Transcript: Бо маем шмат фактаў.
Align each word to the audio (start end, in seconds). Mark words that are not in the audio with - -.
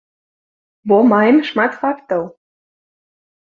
Бо 0.91 0.97
маем 1.11 1.37
шмат 1.51 1.73
фактаў. 1.83 2.23